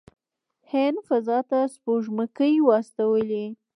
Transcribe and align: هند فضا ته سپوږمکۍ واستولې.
هند 0.71 0.97
فضا 1.07 1.39
ته 1.49 1.59
سپوږمکۍ 1.73 2.53
واستولې. 2.67 3.45